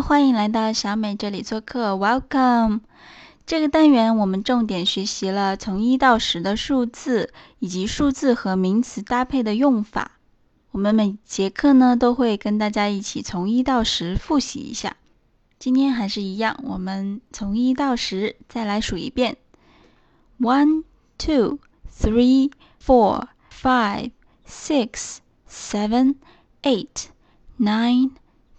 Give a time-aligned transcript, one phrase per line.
[0.00, 2.80] 欢迎来到小美这里做客，Welcome。
[3.46, 10.12] 这个单元我们重点学习了从一到十的数字，以及数字和名词搭配的用法。
[10.70, 14.96] 我们每节课呢都会跟大家一起从一到十复习一下。
[15.58, 19.36] 今天还是一样，我们从一到十再来数一遍
[20.38, 20.84] ：one,
[21.18, 21.58] two,
[21.92, 22.52] three,
[22.84, 24.12] four, five,
[24.46, 25.16] six,
[25.50, 26.14] seven,
[26.62, 27.06] eight,
[27.58, 28.12] nine,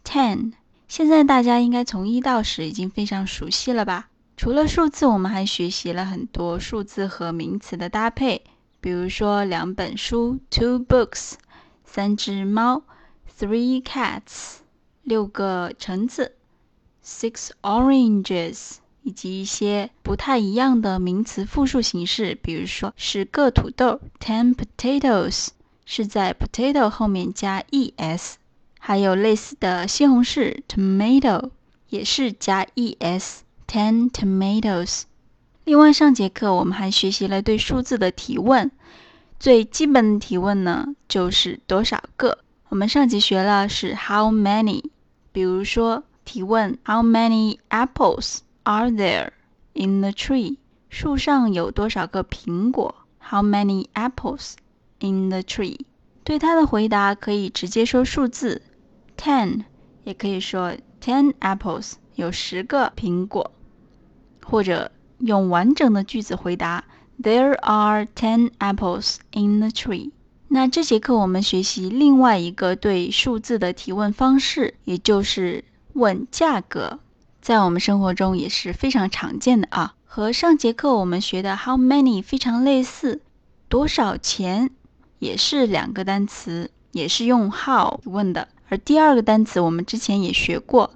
[0.04, 0.54] ten。
[0.90, 4.10] 现在大家应该从一到十已经非常熟悉了吧？
[4.36, 8.42] 除了数字，我们还学习了很多数字和名词的搭配，
[8.82, 11.34] 比如说两本书 （two books）、
[11.86, 12.82] 三只猫
[13.40, 14.62] （three cats）、
[15.04, 16.34] 六个橙子
[17.06, 25.50] （six oranges） 以及一些不太一样的名词复数形式，比如说十个土豆 （ten potatoes）
[25.86, 28.38] 是在 potato 后面加 es。
[28.90, 31.52] 还有类似的西红柿 tomato
[31.90, 35.04] 也是加 es，ten tomatoes。
[35.64, 38.72] 另外上节课我们还学习了对数字的提问，
[39.40, 42.40] 最基本的提问呢就是多少个。
[42.70, 44.84] 我们上集学了是 how many，
[45.32, 49.30] 比如说提问 how many apples are there
[49.74, 50.58] in the tree？
[50.90, 54.54] 树上有多少个苹果？How many apples
[54.98, 55.78] in the tree？
[56.24, 58.64] 对它的回答可以直接说数字。
[59.22, 59.66] Ten，
[60.06, 63.52] 也可以说 ten apples，有十个苹果，
[64.46, 66.86] 或者用完整的句子回答
[67.22, 70.12] There are ten apples in the tree。
[70.48, 77.00] 那这节课我们学习另外一个对数字的提问方式，也就是问价格，
[77.42, 83.22] 在我们生活中也是非常常见的啊，和上节课我们学的 how many 非常类似，
[83.68, 84.72] 多少钱
[85.20, 88.48] 也是两个单词，也是用 how 问的。
[88.68, 90.92] 而第二个单词我们之前也学过，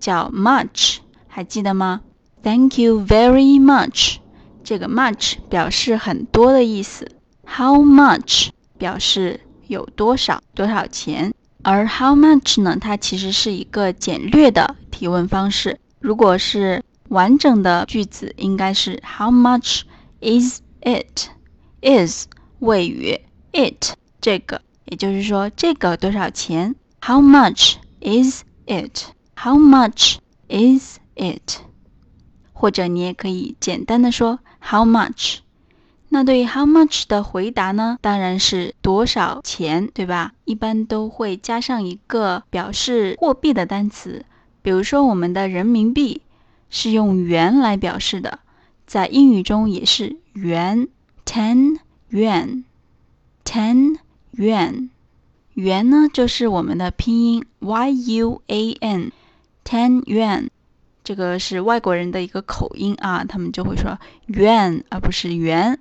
[0.00, 2.00] 叫 much，还记得吗
[2.42, 4.16] ？Thank you very much。
[4.64, 7.10] 这个 much 表示很多的意思
[7.46, 11.32] ，How much 表示有多少，多少钱。
[11.62, 12.76] 而 How much 呢？
[12.80, 15.78] 它其实是一个简略的提问方式。
[16.00, 19.82] 如果是完整的句子，应该是 How much
[20.20, 22.26] is it？is
[22.58, 23.20] 谓语
[23.52, 24.60] ，it 这个，
[24.92, 29.04] 也就是说这个多少钱？How much is it?
[29.34, 31.60] How much is it?
[32.52, 35.38] 或者你也可以简单的说 How much?
[36.10, 37.96] 那对于 How much 的回答呢？
[38.02, 40.34] 当然是多少钱，对吧？
[40.44, 44.26] 一般都会加上一个表示货币的单词，
[44.60, 46.20] 比如说我们的人民币
[46.68, 48.40] 是用元来表示的，
[48.86, 50.88] 在英语中也是元
[51.24, 51.78] ，ten
[54.36, 54.88] yuan, yuan。
[55.54, 60.48] 元呢，就是我们的拼音 y u a n，ten yuan，
[61.04, 63.98] 这个是外国人的一个口音啊，他们就会说
[64.28, 65.78] yuan 而不是元，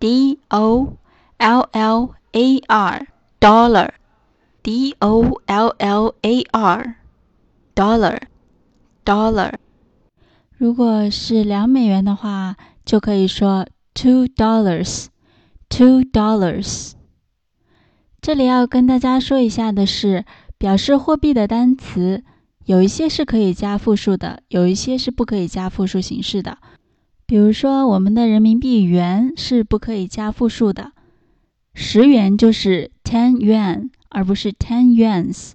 [0.00, 0.96] D O
[1.36, 3.06] L L A R
[3.38, 3.90] dollar
[4.62, 6.96] D O L L A R
[7.74, 8.18] dollar
[9.04, 9.52] dollar
[10.56, 15.08] 如果是两美元的话，就可以说 two dollars
[15.68, 16.92] two dollars。
[18.22, 20.24] 这里要跟大家说一下的是，
[20.56, 22.24] 表示货币的单词
[22.64, 26.56] 有一些是可以加复数的，有一些是不可以加复数形式的。
[27.29, 30.93] 比如说，我们的人民币元是不可以加复数的，
[31.75, 35.51] 十元就是 ten yuan，而不是 ten yuans。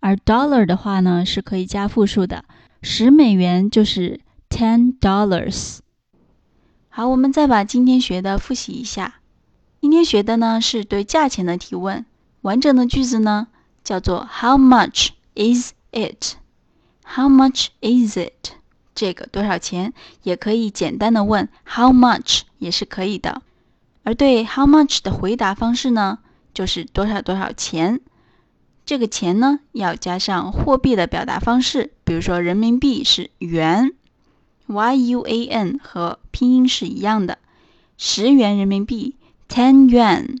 [0.00, 2.44] 而 dollar 的话呢，是可以加复数的，
[2.82, 4.18] 十美元就是
[4.50, 5.78] ten dollars。
[6.88, 9.20] 好，我们再把今天学的复习一下。
[9.80, 12.04] 今天学的呢是对价钱的提问，
[12.40, 13.46] 完整的句子呢
[13.84, 18.54] 叫做 How much is it？How much is it？
[18.94, 19.92] 这个多少钱？
[20.22, 23.42] 也可以简单的问 How much 也是可以的。
[24.02, 26.18] 而对 How much 的回答方式呢，
[26.52, 28.00] 就是多少多少钱。
[28.84, 33.92] 这个钱呢，要加上货币的表达方式，比如说人民币是元
[34.66, 37.38] ，Y U A N 和拼音是一样的。
[37.96, 39.14] 十元人民币
[39.48, 40.38] ten yuan，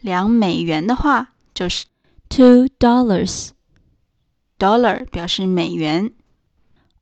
[0.00, 1.84] 两美元的话就是
[2.30, 6.12] two dollars，dollar 表示美元。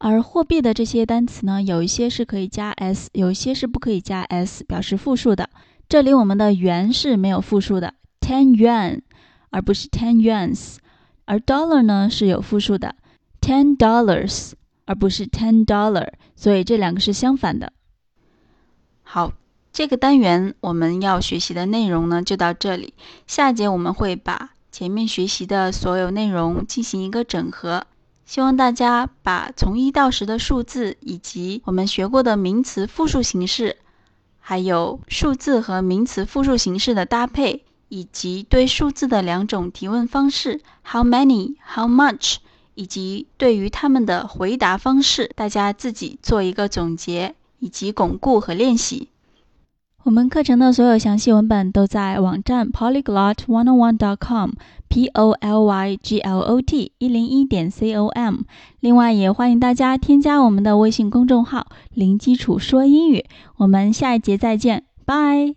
[0.06, 5.48] 而货币的这些单词呢，有一些是可以加 s，有一些是不可以加 s，表示复数的。
[5.88, 9.00] 这里我们的元是没有复数的 ten yuan，
[9.48, 10.76] 而不是 ten yuans。
[11.24, 12.96] 而 dollar 呢是有复数的
[13.40, 14.52] ，ten dollars，
[14.84, 17.72] 而不是 ten dollar，所以这两个是相反的。
[19.04, 19.32] 好，
[19.72, 22.92] 这个单元我们要学习的内容呢就到这里，
[23.26, 27.86] 下节我们会把前面学习的所有内容进行一个整合。
[28.26, 33.76] 希望大家把从一到十的数字，以及我们学过的名词复数形式，
[34.40, 42.36] 还有数字和名词复数形式的搭配，以及对数字的两种提问方式：how many、how much，
[42.74, 49.10] 以及对于他们的回答方式，大家自己做一个总结，以及巩固和练习。
[50.04, 58.40] 我们课程的所有详细文本都在网站 polyglot101.com，p o l y g l o t 一零一点 c o m。
[58.80, 63.24] 另外，也欢迎大家添加我们的微信公众号“零基础说英语”。
[63.56, 65.54] 我们下一节再见，拜。